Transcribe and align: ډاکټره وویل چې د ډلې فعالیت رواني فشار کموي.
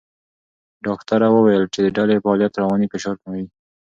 ډاکټره 0.85 1.27
وویل 1.31 1.63
چې 1.73 1.79
د 1.81 1.87
ډلې 1.97 2.17
فعالیت 2.23 2.53
رواني 2.61 2.87
فشار 2.93 3.15
کموي. 3.21 3.45